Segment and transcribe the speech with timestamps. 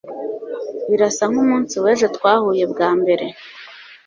[0.89, 3.25] birasa nkumunsi wejo twahuye bwa mbere